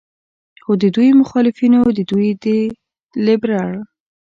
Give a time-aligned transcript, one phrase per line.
[0.63, 2.45] خو د دوي مخالفينو د دوي د
[3.25, 3.71] لبرل